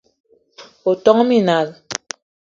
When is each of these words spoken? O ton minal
O 0.89 0.93
ton 1.03 1.19
minal 1.29 1.67